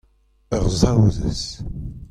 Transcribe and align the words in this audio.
Ur 0.55 0.65
Saozez. 0.79 1.41